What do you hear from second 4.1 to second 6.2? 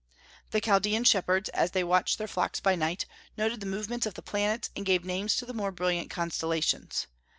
the planets, and gave names to the more brilliant